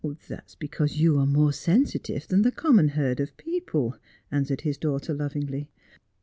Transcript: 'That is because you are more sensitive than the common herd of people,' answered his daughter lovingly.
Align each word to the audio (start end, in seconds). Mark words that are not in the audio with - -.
'That 0.29 0.45
is 0.47 0.55
because 0.55 0.97
you 0.99 1.19
are 1.19 1.27
more 1.27 1.53
sensitive 1.53 2.27
than 2.27 2.41
the 2.41 2.51
common 2.51 2.87
herd 2.87 3.19
of 3.19 3.37
people,' 3.37 3.97
answered 4.31 4.61
his 4.61 4.79
daughter 4.79 5.13
lovingly. 5.13 5.69